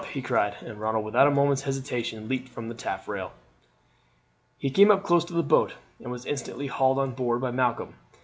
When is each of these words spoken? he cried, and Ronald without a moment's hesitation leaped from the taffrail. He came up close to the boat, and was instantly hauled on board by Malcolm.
he 0.15 0.19
cried, 0.19 0.55
and 0.63 0.79
Ronald 0.79 1.05
without 1.05 1.27
a 1.27 1.29
moment's 1.29 1.61
hesitation 1.61 2.27
leaped 2.27 2.49
from 2.49 2.67
the 2.69 2.73
taffrail. 2.73 3.33
He 4.57 4.71
came 4.71 4.89
up 4.89 5.03
close 5.03 5.23
to 5.25 5.33
the 5.33 5.43
boat, 5.43 5.75
and 5.99 6.11
was 6.11 6.25
instantly 6.25 6.65
hauled 6.65 6.97
on 6.97 7.11
board 7.11 7.39
by 7.39 7.51
Malcolm. 7.51 7.93